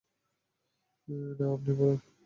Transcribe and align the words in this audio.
না, 1.07 1.45
আপনি 1.53 1.71
বলুন। 1.73 1.99